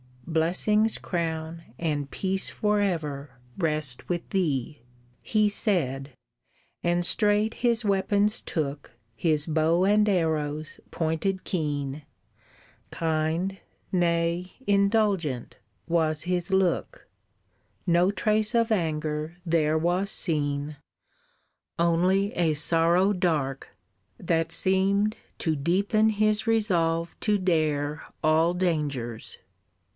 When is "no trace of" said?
17.85-18.71